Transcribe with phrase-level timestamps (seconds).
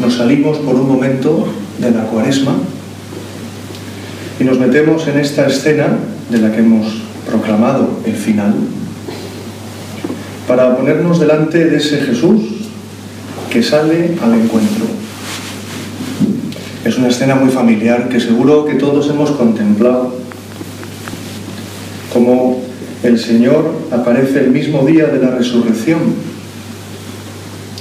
[0.00, 1.48] nos salimos por un momento
[1.78, 2.54] de la cuaresma
[4.38, 5.88] y nos metemos en esta escena
[6.30, 6.86] de la que hemos
[7.28, 8.54] proclamado el final
[10.46, 12.42] para ponernos delante de ese Jesús
[13.50, 14.86] que sale al encuentro.
[16.84, 20.14] Es una escena muy familiar que seguro que todos hemos contemplado,
[22.12, 22.62] como
[23.02, 25.98] el Señor aparece el mismo día de la resurrección.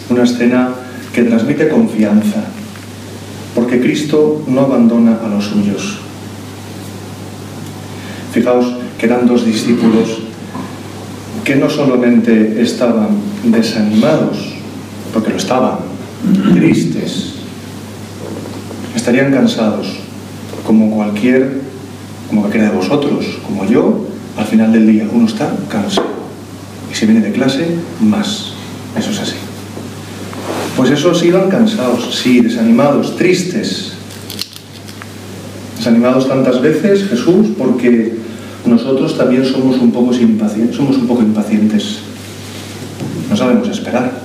[0.09, 0.73] Una escena
[1.17, 2.45] que transmite confianza,
[3.55, 5.97] porque Cristo no abandona a los suyos.
[8.31, 10.19] Fijaos que eran dos discípulos
[11.43, 14.53] que no solamente estaban desanimados,
[15.11, 15.79] porque lo estaban,
[16.53, 17.33] tristes,
[18.95, 19.87] estarían cansados,
[20.67, 21.61] como cualquier,
[22.27, 24.05] como cualquiera de vosotros, como yo,
[24.37, 26.09] al final del día uno está cansado.
[26.91, 28.46] Y si viene de clase, más.
[30.77, 33.93] Pues esos iban cansados, sí, desanimados, tristes.
[35.75, 38.13] Desanimados tantas veces, Jesús, porque
[38.63, 41.97] nosotros también somos un poco impacientes, somos un poco impacientes.
[43.27, 44.21] No sabemos esperar.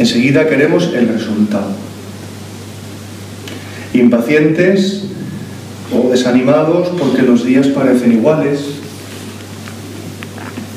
[0.00, 1.68] Enseguida queremos el resultado.
[3.92, 5.04] Impacientes
[5.92, 8.62] o desanimados porque los días parecen iguales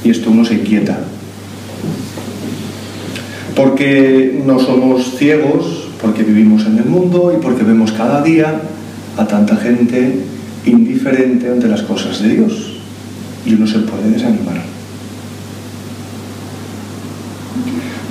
[0.04, 1.07] y esto uno se inquieta.
[3.58, 8.62] Porque no somos ciegos, porque vivimos en el mundo y porque vemos cada día
[9.18, 10.20] a tanta gente
[10.64, 12.78] indiferente ante las cosas de Dios
[13.48, 14.62] y uno se puede desanimar.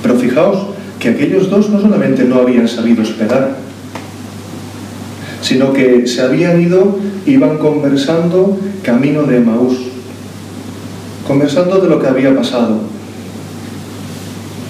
[0.03, 0.67] Pero fijaos
[0.99, 3.55] que aquellos dos no solamente no habían sabido esperar,
[5.41, 9.77] sino que se habían ido, iban conversando camino de Maús,
[11.25, 12.96] conversando de lo que había pasado.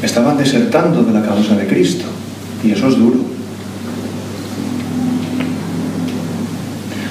[0.01, 2.05] Estaban desertando de la causa de Cristo,
[2.63, 3.17] y eso es duro.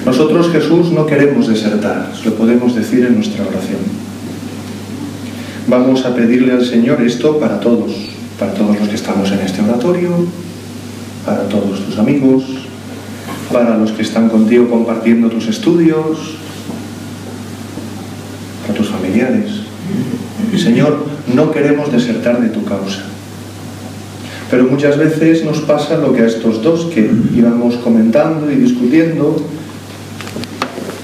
[0.05, 3.81] Nosotros, Jesús, no queremos desertar, lo podemos decir en nuestra oración.
[5.67, 7.91] Vamos a pedirle al Señor esto para todos,
[8.39, 10.11] para todos los que estamos en este oratorio,
[11.25, 12.45] para todos tus amigos,
[13.51, 16.37] para los que están contigo compartiendo tus estudios,
[18.65, 19.66] para tus familiares.
[20.57, 23.03] Señor, no queremos desertar de tu causa.
[24.49, 29.45] Pero muchas veces nos pasa lo que a estos dos que íbamos comentando y discutiendo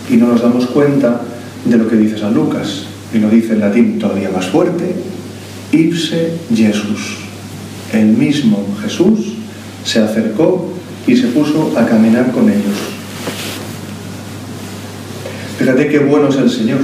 [0.10, 1.22] y no nos damos cuenta
[1.66, 2.86] de lo que dice San Lucas.
[3.14, 4.96] Y lo dice en latín todavía más fuerte,
[5.72, 7.18] ipse Jesús.
[7.92, 9.34] El mismo Jesús
[9.84, 10.74] se acercó
[11.06, 12.78] y se puso a caminar con ellos.
[15.60, 16.80] Fíjate qué bueno es el Señor.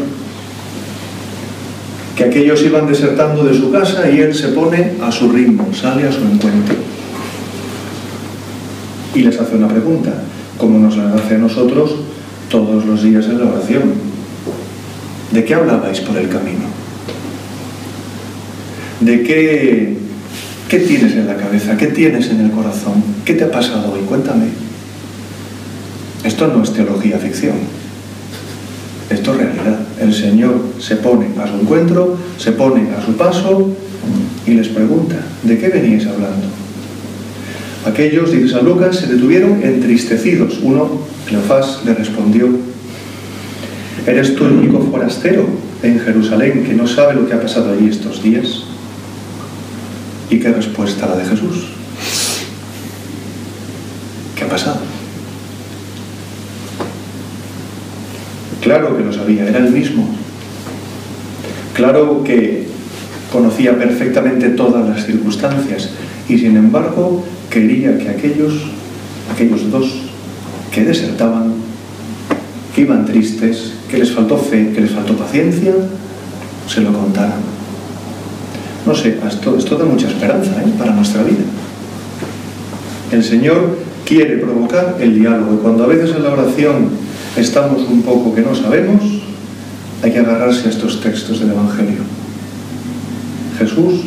[2.19, 6.05] Que aquellos iban desertando de su casa y Él se pone a su ritmo, sale
[6.05, 6.75] a su encuentro.
[9.15, 10.21] Y les hace una pregunta,
[10.57, 11.95] como nos la hace a nosotros
[12.49, 13.93] todos los días en la oración.
[15.31, 16.65] ¿De qué hablabais por el camino?
[18.99, 19.97] ¿De qué,
[20.67, 21.77] qué tienes en la cabeza?
[21.77, 23.01] ¿Qué tienes en el corazón?
[23.23, 24.01] ¿Qué te ha pasado hoy?
[24.01, 24.47] Cuéntame.
[26.25, 27.55] Esto no es teología ficción.
[29.09, 29.79] Esto es realidad.
[29.99, 33.69] El Señor se pone a su encuentro, se pone a su paso
[34.45, 36.47] y les pregunta, ¿de qué veníais hablando?
[37.85, 40.59] Aquellos, dice San Lucas, se detuvieron entristecidos.
[40.61, 42.49] Uno Cleofás le respondió,
[44.05, 45.47] ¿eres tú el único forastero
[45.81, 48.63] en Jerusalén que no sabe lo que ha pasado allí estos días?
[50.29, 51.69] ¿Y qué respuesta la de Jesús?
[54.35, 54.98] ¿Qué ha pasado?
[58.69, 60.07] Claro que lo sabía, era el mismo.
[61.73, 62.67] Claro que
[63.33, 65.89] conocía perfectamente todas las circunstancias
[66.27, 68.53] y sin embargo quería que aquellos,
[69.33, 70.03] aquellos dos
[70.71, 71.55] que desertaban,
[72.75, 75.73] que iban tristes, que les faltó fe, que les faltó paciencia,
[76.67, 77.41] se lo contaran.
[78.85, 80.71] No sé, esto, da mucha esperanza ¿eh?
[80.77, 81.41] para nuestra vida.
[83.11, 88.01] El Señor quiere provocar el diálogo y cuando a veces en la oración estamos un
[88.01, 89.01] poco que no sabemos,
[90.03, 91.99] hay que agarrarse a estos textos del Evangelio.
[93.57, 94.01] Jesús,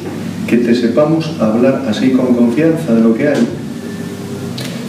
[0.46, 3.46] que te sepamos hablar así con confianza de lo que hay,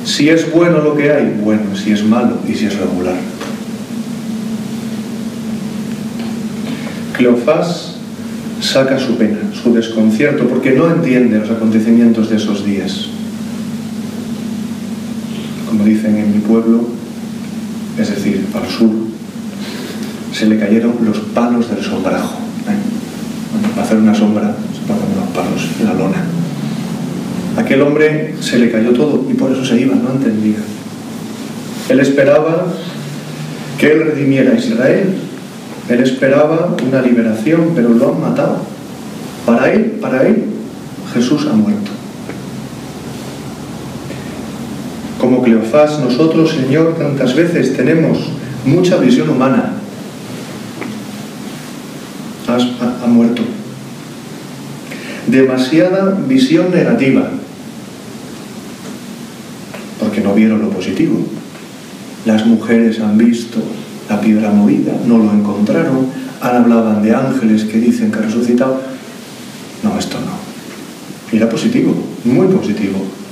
[0.05, 3.15] si es bueno lo que hay, bueno, si es malo y si es regular.
[7.15, 7.95] Cleofás
[8.59, 13.07] saca su pena, su desconcierto, porque no entiende los acontecimientos de esos días.
[15.69, 16.87] Como dicen en mi pueblo,
[17.97, 18.91] es decir, al sur,
[20.33, 22.39] se le cayeron los palos del sombrajo.
[22.67, 22.93] ¿eh?
[23.71, 26.23] para hacer una sombra se ponen los palos en la lona.
[27.57, 30.57] Aquel hombre se le cayó todo y por eso se iba, no entendía.
[31.89, 32.65] Él esperaba
[33.77, 35.13] que él redimiera a Israel.
[35.89, 38.57] Él esperaba una liberación, pero lo han matado.
[39.45, 40.45] Para él, para él,
[41.13, 41.91] Jesús ha muerto.
[45.23, 48.17] Como Cleofás, nosotros, Señor, tantas veces tenemos
[48.65, 49.71] mucha visión humana.
[52.45, 53.41] ha, ha muerto.
[55.25, 57.29] Demasiada visión negativa,
[59.97, 61.25] porque no vieron lo positivo.
[62.25, 63.59] Las mujeres han visto
[64.09, 66.07] la piedra movida, no lo encontraron,
[66.41, 68.81] ahora hablaban de ángeles que dicen que ha resucitado.
[69.83, 71.37] No, esto no.
[71.37, 73.22] Era positivo, muy positivo.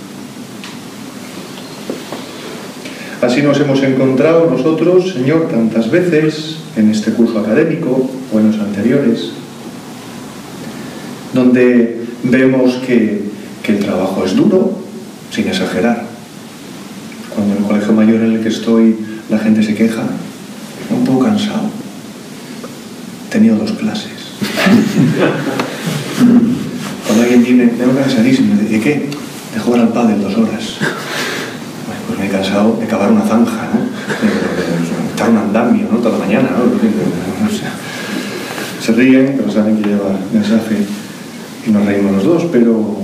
[3.21, 8.59] Así nos hemos encontrado nosotros, Señor, tantas veces en este curso académico o en los
[8.59, 9.31] anteriores,
[11.31, 13.21] donde vemos que,
[13.61, 14.79] que el trabajo es duro,
[15.31, 16.03] sin exagerar,
[17.35, 18.95] cuando en el colegio mayor en el que estoy
[19.29, 20.03] la gente se queja,
[20.89, 21.69] un poco cansado.
[23.29, 24.11] Tenido dos clases.
[27.05, 29.09] Cuando alguien viene, tengo cansadísimo, ¿de qué?
[29.53, 30.77] De jugar al pádel dos horas.
[32.31, 35.09] Cansado de cavar una zanja, ¿no?
[35.09, 35.97] Estar un andamio, ¿no?
[35.97, 37.51] Toda la mañana, ¿no?
[38.81, 40.77] Se ríen, pero saben que lleva mensaje
[41.67, 42.97] y nos reímos los dos, pero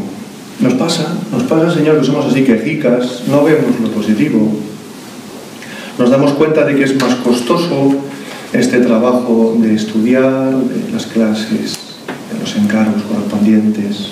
[0.60, 4.58] nos pasa, nos pasa, Señor, que somos así quejicas, no vemos lo positivo.
[6.00, 7.96] Nos damos cuenta de que es más costoso
[8.54, 11.78] este trabajo de estudiar, de las clases,
[12.32, 14.10] de los encargos correspondientes.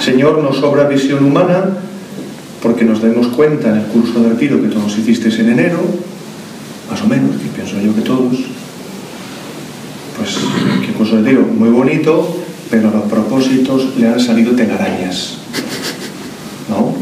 [0.00, 1.66] Señor, nos sobra visión humana
[2.62, 5.80] porque nos damos cuenta en el curso de retiro que todos hicisteis en enero,
[6.90, 8.36] más o menos, que pienso yo que todos,
[10.16, 10.36] pues
[10.84, 12.36] que curso de retiro muy bonito,
[12.70, 15.38] pero los propósitos le han salido telarañas.
[16.68, 16.94] ¿No?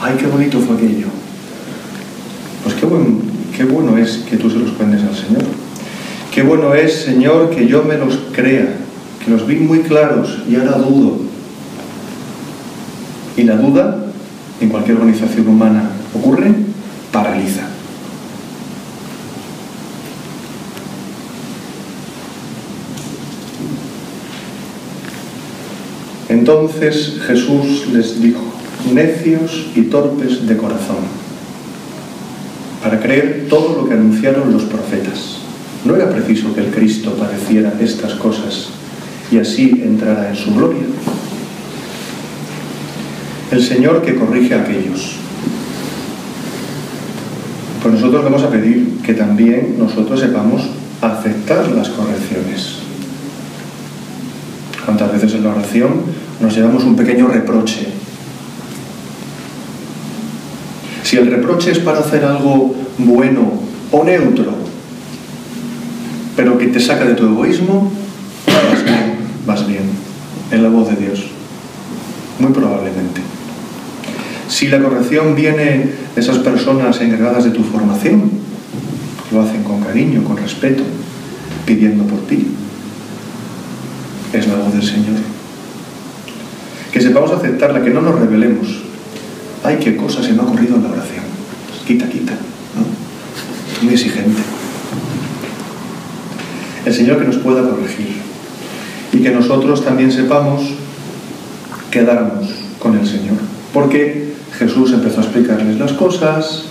[0.00, 1.06] ¡Ay, qué bonito fue aquello!
[2.62, 2.86] Pues qué,
[3.56, 5.44] qué bueno es que tú se los cuentes al Señor.
[6.32, 8.68] Qué bueno es, Señor, que yo me los crea,
[9.24, 11.18] que los vi muy claros y ahora dudo.
[13.38, 14.05] Y la duda,
[14.60, 16.52] en cualquier organización humana ocurre,
[17.12, 17.68] paraliza.
[26.28, 28.42] Entonces Jesús les dijo,
[28.92, 31.04] necios y torpes de corazón,
[32.82, 35.38] para creer todo lo que anunciaron los profetas.
[35.84, 38.68] ¿No era preciso que el Cristo padeciera estas cosas
[39.30, 40.82] y así entrara en su gloria?
[43.50, 45.16] El Señor que corrige a aquellos.
[47.82, 50.62] Pues nosotros vamos a pedir que también nosotros sepamos
[51.00, 52.78] aceptar las correcciones.
[54.84, 55.92] ¿Cuántas veces en la oración
[56.40, 57.86] nos llevamos un pequeño reproche?
[61.04, 63.52] Si el reproche es para hacer algo bueno
[63.92, 64.52] o neutro,
[66.34, 67.92] pero que te saca de tu egoísmo,
[68.46, 69.14] vas bien,
[69.46, 69.84] vas bien,
[70.50, 71.26] en la voz de Dios.
[72.40, 73.15] Muy probablemente.
[74.56, 78.30] Si la corrección viene de esas personas encargadas de tu formación,
[79.30, 80.82] lo hacen con cariño, con respeto,
[81.66, 82.46] pidiendo por ti,
[84.32, 85.18] es la voz del Señor.
[86.90, 88.78] Que sepamos aceptarla, que no nos rebelemos.
[89.62, 91.24] Ay, qué cosa se me ha ocurrido en la oración.
[91.86, 92.32] Quita, quita.
[92.32, 93.84] ¿no?
[93.84, 94.40] Muy exigente.
[96.86, 98.22] El Señor que nos pueda corregir.
[99.12, 100.62] Y que nosotros también sepamos
[101.90, 103.36] quedarnos con el Señor.
[103.74, 104.25] Porque
[104.58, 106.64] Jesús empezó a explicarles las cosas,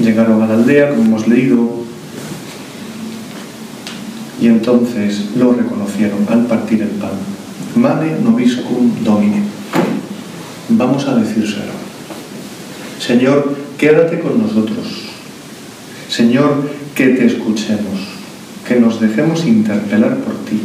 [0.00, 1.84] llegaron a la aldea, como hemos leído,
[4.40, 7.12] y entonces lo reconocieron al partir el pan.
[7.76, 9.42] Mane nobiscum domine.
[10.70, 11.72] Vamos a decírselo.
[12.98, 14.86] Señor, quédate con nosotros.
[16.08, 18.00] Señor, que te escuchemos,
[18.66, 20.60] que nos dejemos interpelar por ti.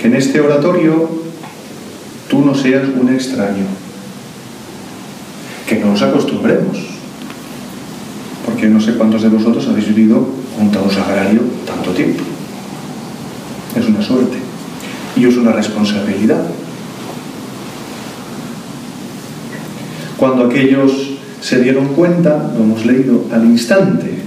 [0.00, 1.08] Que en este oratorio
[2.28, 3.81] tú no seas un extraño.
[5.68, 6.78] Que no nos acostumbremos.
[8.44, 10.26] Porque no sé cuántos de vosotros habéis vivido
[10.58, 12.22] junto a un sagrario tanto tiempo.
[13.76, 14.38] Es una suerte
[15.16, 16.44] y es una responsabilidad.
[20.16, 20.92] Cuando aquellos
[21.40, 24.18] se dieron cuenta, lo hemos leído, al instante,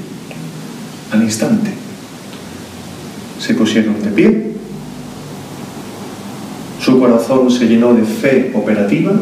[1.11, 1.71] al instante,
[3.39, 4.51] se pusieron de pie,
[6.83, 9.13] su corazón se llenó de fe operativa,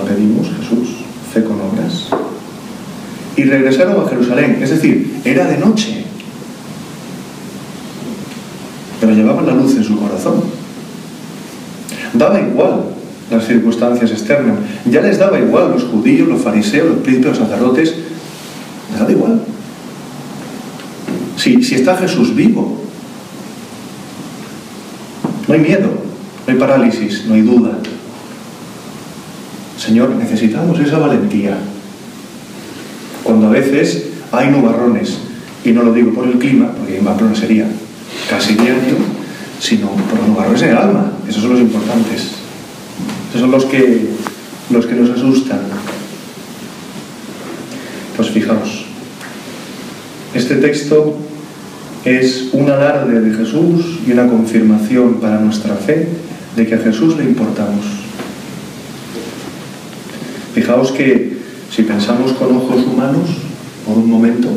[0.00, 0.88] pedimos Jesús,
[1.32, 2.08] fe con obras,
[3.36, 4.58] y regresaron a Jerusalén.
[4.62, 6.04] Es decir, era de noche,
[9.00, 10.42] pero llevaban la luz en su corazón.
[12.12, 12.84] Daba igual
[13.30, 14.58] las circunstancias externas.
[14.90, 17.94] Ya les daba igual los judíos, los fariseos, los príncipes, los sacerdotes.
[18.90, 19.40] Les daba igual.
[21.36, 22.84] Si, si está Jesús vivo,
[25.48, 25.88] no hay miedo,
[26.46, 27.78] no hay parálisis, no hay duda.
[29.90, 31.58] Señor, necesitamos esa valentía.
[33.24, 35.18] Cuando a veces hay nubarrones,
[35.64, 37.66] y no lo digo por el clima, porque Pamplona sería
[38.28, 38.94] casi diario,
[39.58, 41.10] sino por los nubarrones en el alma.
[41.28, 42.28] Esos son los importantes.
[43.30, 44.10] Esos son los que,
[44.70, 45.58] los que nos asustan.
[48.16, 48.84] Pues fijaos,
[50.34, 51.16] este texto
[52.04, 56.06] es un alarde de Jesús y una confirmación para nuestra fe
[56.54, 57.99] de que a Jesús le importamos.
[60.54, 61.38] Fijaos que
[61.74, 63.28] si pensamos con ojos humanos,
[63.86, 64.48] por un momento,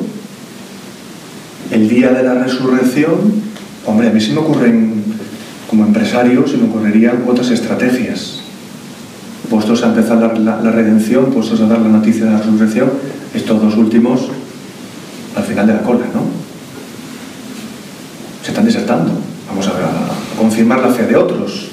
[1.71, 3.43] el día de la resurrección,
[3.85, 5.03] hombre, a mí se me ocurren,
[5.69, 8.41] como empresario, se me ocurrirían otras estrategias.
[9.49, 12.91] Puestos a empezar la, la redención, puestos a dar la noticia de la resurrección,
[13.33, 14.21] estos dos últimos
[15.35, 16.23] al final de la cola, ¿no?
[18.43, 19.11] Se están desertando.
[19.47, 21.69] Vamos a, a confirmar la fe de otros.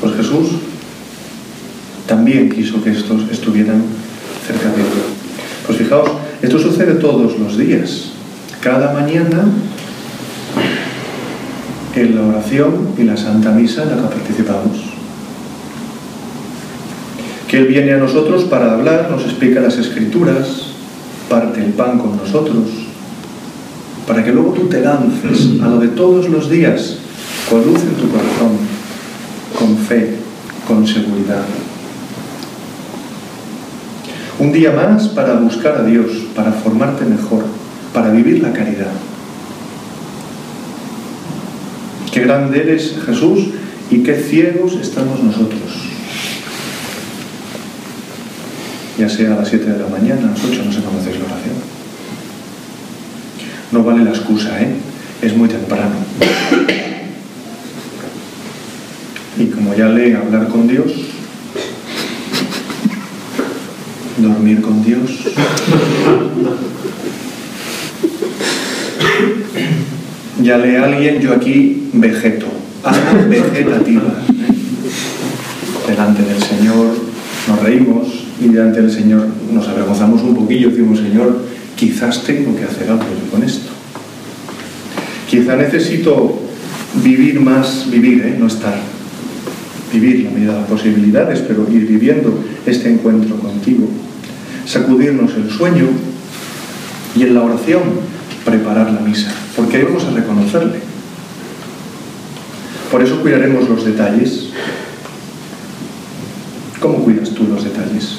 [0.00, 0.48] Pues Jesús
[2.06, 3.82] también quiso que estos estuvieran
[4.46, 4.88] cerca de él.
[5.66, 6.10] Pues fijaos,
[6.42, 8.10] esto sucede todos los días.
[8.60, 9.44] Cada mañana
[11.96, 14.94] en la oración y la Santa Misa en la que participamos.
[17.48, 20.72] Que Él viene a nosotros para hablar, nos explica las escrituras,
[21.28, 22.64] parte el pan con nosotros,
[24.08, 26.98] para que luego tú te lances a lo de todos los días,
[27.48, 28.58] con luz en tu corazón,
[29.58, 30.16] con fe,
[30.66, 31.44] con seguridad.
[34.44, 37.46] Un día más para buscar a Dios, para formarte mejor,
[37.94, 38.90] para vivir la caridad.
[42.12, 43.38] Qué grande eres Jesús
[43.90, 45.62] y qué ciegos estamos nosotros.
[48.98, 51.20] Ya sea a las 7 de la mañana, a las 8, no sé cuándo hacéis
[51.20, 51.54] la oración.
[53.72, 54.76] No vale la excusa, ¿eh?
[55.22, 55.94] Es muy temprano.
[59.38, 61.13] Y como ya lee hablar con Dios,
[64.18, 65.10] dormir con Dios.
[70.42, 72.46] Ya lee alguien, yo aquí vegeto,
[72.82, 74.24] alma vegetativa.
[74.28, 75.90] ¿eh?
[75.90, 76.86] Delante del Señor
[77.48, 78.08] nos reímos
[78.40, 81.44] y delante del Señor nos avergonzamos un poquillo, decimos, Señor,
[81.76, 83.70] quizás tengo que hacer algo con esto.
[85.28, 86.40] Quizá necesito
[87.02, 88.36] vivir más, vivir, ¿eh?
[88.38, 88.93] no estar.
[89.94, 93.88] Vivir la medida de las posibilidades, pero ir viviendo este encuentro contigo.
[94.66, 95.86] Sacudirnos el sueño
[97.14, 97.82] y en la oración
[98.44, 100.80] preparar la misa, porque ahí vamos a reconocerle.
[102.90, 104.48] Por eso cuidaremos los detalles.
[106.80, 108.18] ¿Cómo cuidas tú los detalles?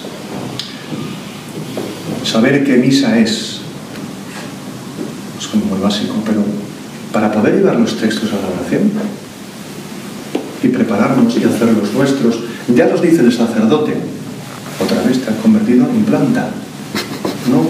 [2.23, 3.59] Saber qué misa es
[5.37, 6.41] es como muy básico, pero
[7.11, 8.91] para poder llevar los textos a la oración
[10.65, 12.39] y prepararnos y hacerlos nuestros,
[12.73, 13.93] ya los dice el sacerdote,
[14.83, 16.49] otra vez te has convertido en planta.
[17.49, 17.67] No,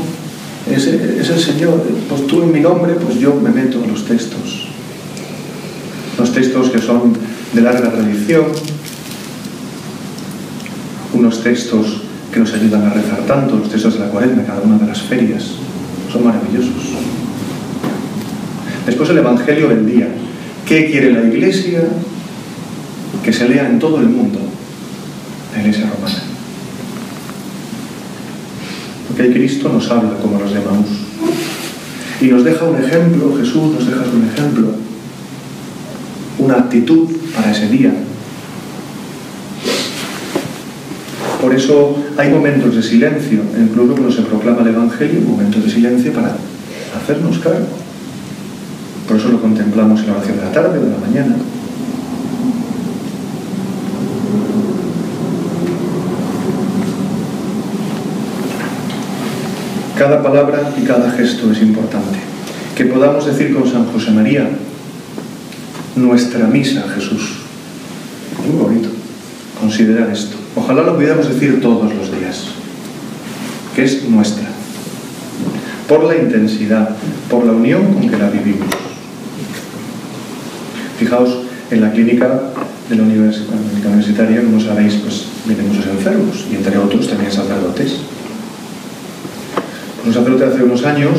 [0.73, 4.05] es, es el Señor, pues tú en mi nombre, pues yo me meto en los
[4.05, 4.67] textos.
[6.17, 7.13] Los textos que son
[7.53, 8.45] de larga tradición,
[11.13, 14.77] unos textos que nos ayudan a rezar tanto, los textos de la cuaresma, cada una
[14.77, 15.43] de las ferias,
[16.11, 16.95] son maravillosos.
[18.85, 20.07] Después el Evangelio del día.
[20.65, 21.83] ¿Qué quiere la Iglesia?
[23.23, 24.39] Que se lea en todo el mundo,
[25.53, 26.23] la Iglesia romana.
[29.07, 30.59] Porque Cristo nos habla como los de.
[32.21, 34.67] Y nos deja un ejemplo, Jesús nos deja un ejemplo,
[36.39, 37.93] una actitud para ese día.
[41.41, 46.11] Por eso hay momentos de silencio, incluso cuando se proclama el Evangelio, momentos de silencio
[46.13, 46.35] para
[46.99, 47.67] hacernos cargo.
[49.07, 51.35] Por eso lo contemplamos en la oración de la tarde o de la mañana.
[59.97, 62.19] Cada palabra y cada gesto es importante.
[62.75, 64.49] Que podamos decir con San José María,
[65.95, 67.37] nuestra misa, Jesús.
[68.45, 68.89] Muy bonito
[69.59, 70.35] considerar esto.
[70.55, 72.45] Ojalá lo pudiéramos decir todos los días,
[73.75, 74.47] que es nuestra,
[75.87, 76.89] por la intensidad,
[77.29, 78.67] por la unión con que la vivimos.
[80.99, 81.39] Fijaos,
[81.71, 82.41] en la clínica
[82.89, 87.97] de la universitaria, como sabéis, pues vienen muchos enfermos y entre otros también sacerdotes.
[90.05, 91.13] Un sacerdote hace unos años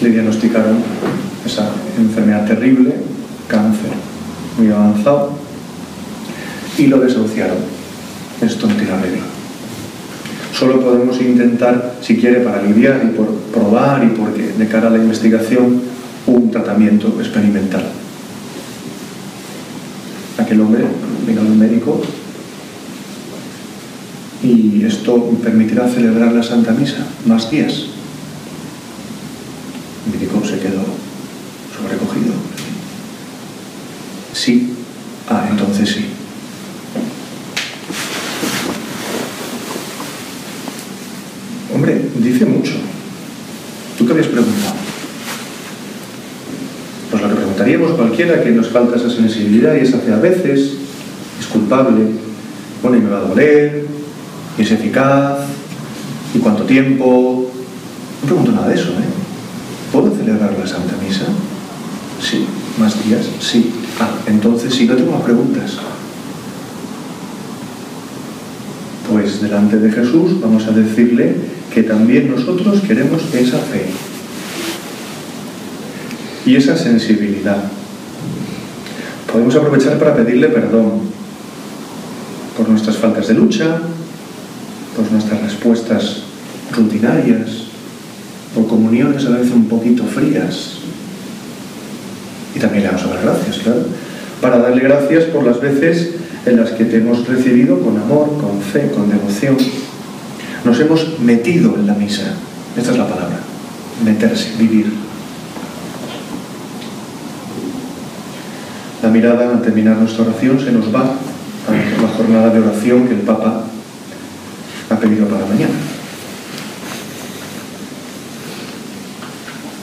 [0.00, 0.78] le diagnosticaron
[1.44, 1.68] esa
[1.98, 2.94] enfermedad terrible,
[3.48, 3.90] cáncer.
[4.56, 5.32] muy avanzado,
[6.78, 7.58] y lo desahuciaron.
[8.40, 8.90] Esto no tiene.
[10.58, 14.90] Solo podemos intentar, si quiere, para aliviar y por probar y porque de cara a
[14.90, 15.82] la investigación,
[16.26, 17.84] un tratamiento experimental.
[20.38, 20.84] Aquel hombre
[21.26, 22.00] vino al médico
[24.46, 27.86] y esto permitirá celebrar la Santa Misa más días.
[30.12, 30.84] Médico se quedó
[31.76, 32.34] sobrecogido.
[34.32, 34.72] Sí,
[35.28, 36.06] ah, entonces sí.
[41.74, 42.72] Hombre, dice mucho.
[43.98, 44.74] ¿Tú qué habías preguntado?
[47.10, 50.74] Pues lo que preguntaríamos cualquiera que nos falta esa sensibilidad y esa fe a veces
[51.40, 52.04] es culpable.
[52.82, 53.86] Bueno, y me va a doler,
[54.58, 55.38] y es eficaz,
[56.34, 57.50] y cuánto tiempo.
[58.22, 59.92] No pregunto nada de eso, ¿eh?
[59.92, 61.26] ¿Puedo celebrar la Santa Misa?
[62.20, 62.46] Sí.
[62.78, 63.26] ¿Más días?
[63.40, 63.72] Sí.
[63.98, 65.78] Ah, entonces sí, no tengo más preguntas.
[69.10, 71.36] Pues delante de Jesús vamos a decirle
[71.72, 73.86] que también nosotros queremos esa fe
[76.44, 77.64] y esa sensibilidad.
[79.30, 81.00] Podemos aprovechar para pedirle perdón
[82.56, 83.80] por nuestras faltas de lucha,
[84.96, 86.22] por nuestras respuestas
[86.74, 87.66] rutinarias,
[88.54, 90.78] por comuniones a veces un poquito frías.
[92.54, 93.84] Y también le vamos a dar gracias, claro,
[94.40, 96.12] para darle gracias por las veces
[96.46, 99.56] en las que te hemos recibido con amor, con fe, con devoción.
[100.64, 102.34] Nos hemos metido en la misa.
[102.76, 103.38] Esta es la palabra.
[104.04, 104.86] Meterse, vivir.
[109.02, 113.14] La mirada al terminar nuestra oración se nos va a la jornada de oración que
[113.14, 113.64] el Papa
[115.08, 115.74] pedido para mañana.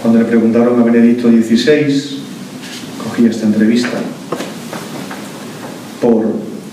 [0.01, 2.19] Cuando le preguntaron a Benedicto XVI,
[3.03, 3.99] cogí esta entrevista
[6.01, 6.25] por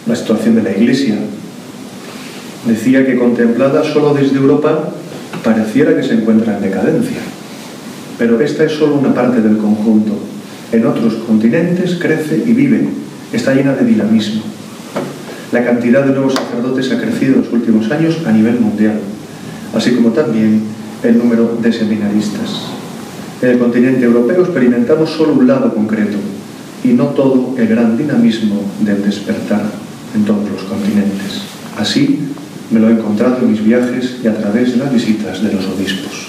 [0.06, 1.16] la situación de la Iglesia.
[2.66, 4.92] Decía que contemplada solo desde Europa
[5.44, 7.18] pareciera que se encuentra en decadencia,
[8.18, 10.12] pero esta es solo una parte del conjunto.
[10.72, 12.88] En otros continentes crece y vive,
[13.32, 14.42] está llena de dinamismo.
[15.52, 19.00] La cantidad de nuevos sacerdotes ha crecido en los últimos años a nivel mundial,
[19.74, 20.62] así como también
[21.02, 22.66] el número de seminaristas.
[23.42, 26.18] En el continente europeo experimentamos solo un lado concreto
[26.84, 29.62] y no todo el gran dinamismo del despertar
[30.14, 31.42] en todos los continentes.
[31.76, 32.20] Así
[32.70, 35.66] me lo he encontrado en mis viajes y a través de las visitas de los
[35.66, 36.28] obispos.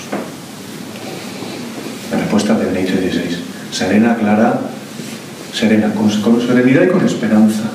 [2.12, 3.38] La respuesta de Benito XVI.
[3.72, 4.62] Serena, clara,
[5.54, 7.72] serena, con, con serenidad y con esperanza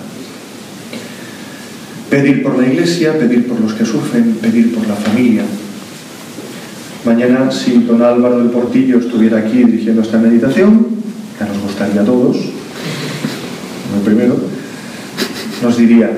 [2.16, 5.42] Pedir por la iglesia, pedir por los que sufren, pedir por la familia.
[7.04, 10.86] Mañana, si don Álvaro del Portillo estuviera aquí dirigiendo esta meditación,
[11.38, 14.34] que nos gustaría a todos, el primero,
[15.62, 16.10] nos diría,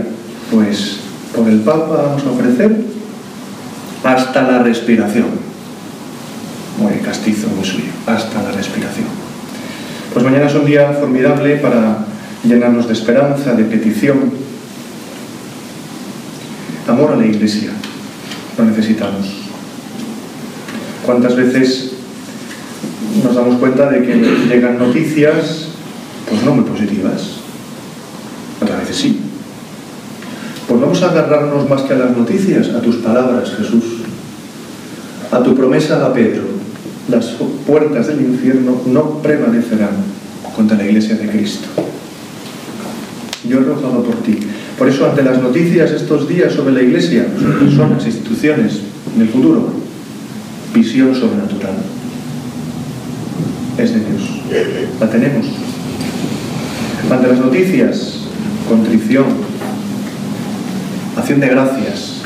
[0.52, 0.98] pues
[1.34, 2.76] por el Papa vamos a ofrecer
[4.04, 5.26] hasta la respiración.
[6.78, 9.08] Muy castizo, muy suyo, hasta la respiración.
[10.12, 12.06] Pues mañana es un día formidable para
[12.44, 14.46] llenarnos de esperanza, de petición,
[16.88, 17.70] amor a la iglesia.
[18.56, 19.26] Lo necesitamos.
[21.04, 21.92] ¿Cuántas veces
[23.22, 24.14] nos damos cuenta de que
[24.48, 25.68] llegan noticias,
[26.28, 27.38] pues no muy positivas?
[28.60, 29.20] Otras veces sí.
[30.66, 33.84] Pues vamos a agarrarnos más que a las noticias, a tus palabras, Jesús.
[35.30, 36.42] A tu promesa a Pedro.
[37.08, 37.26] Las
[37.66, 39.96] puertas del infierno no prevalecerán
[40.54, 41.68] contra la iglesia de Cristo.
[43.48, 44.38] Yo he rogado por ti.
[44.78, 48.74] Por eso, ante las noticias estos días sobre la Iglesia, sobre personas, instituciones,
[49.16, 49.72] en el futuro,
[50.72, 51.74] visión sobrenatural.
[53.76, 54.22] Es de Dios.
[55.00, 55.46] La tenemos.
[57.10, 58.18] Ante las noticias,
[58.68, 59.24] contrición,
[61.16, 62.18] acción de gracias,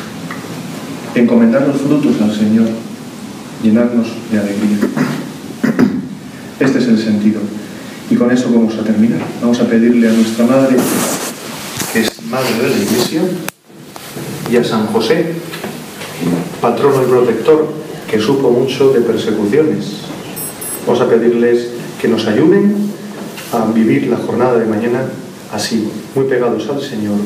[1.14, 2.68] encomendar los frutos al Señor,
[3.62, 4.76] llenarnos de alegría.
[6.60, 7.40] Este es el sentido.
[8.10, 9.20] Y con eso vamos a terminar.
[9.40, 10.76] Vamos a pedirle a nuestra Madre
[12.32, 13.22] madre de la Iglesia,
[14.50, 15.34] y a San José,
[16.62, 17.68] patrono y protector,
[18.10, 19.98] que supo mucho de persecuciones.
[20.86, 21.68] Vamos a pedirles
[22.00, 22.74] que nos ayuden
[23.52, 25.04] a vivir la jornada de mañana
[25.52, 27.18] así, muy pegados al Señor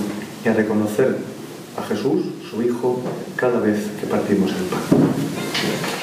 [0.45, 1.19] y a reconocer
[1.77, 3.01] a Jesús, su Hijo,
[3.37, 5.96] cada vez que partimos el pan.